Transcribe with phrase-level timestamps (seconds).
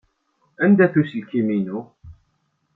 [0.63, 1.79] Anda-t uselkim-inu?